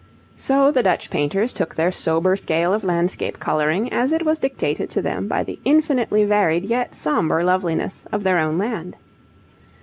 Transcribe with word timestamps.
So 0.35 0.71
the 0.71 0.81
Dutch 0.81 1.11
painters 1.11 1.53
took 1.53 1.75
their 1.75 1.91
sober 1.91 2.35
scale 2.35 2.73
of 2.73 2.83
landscape 2.83 3.39
colouring 3.39 3.93
as 3.93 4.11
it 4.11 4.25
was 4.25 4.39
dictated 4.39 4.89
to 4.89 5.01
them 5.03 5.27
by 5.27 5.43
the 5.43 5.59
infinitely 5.63 6.25
varied 6.25 6.63
yet 6.65 6.95
sombre 6.95 7.43
loveliness 7.45 8.07
of 8.11 8.23
their 8.23 8.39
own 8.39 8.57
land. 8.57 8.95